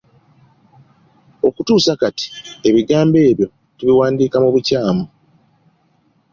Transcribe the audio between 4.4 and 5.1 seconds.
mu bukyamu.